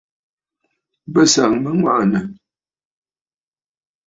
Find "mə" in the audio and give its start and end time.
1.61-1.69